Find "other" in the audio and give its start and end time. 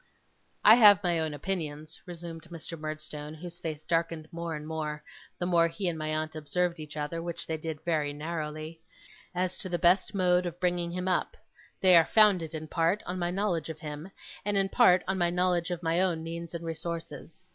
6.97-7.21